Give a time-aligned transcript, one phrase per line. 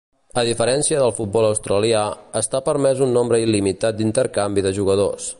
[0.41, 2.01] A diferència del futbol australià,
[2.41, 5.29] està permès un nombre il·limitat d'intercanvi de jugadors.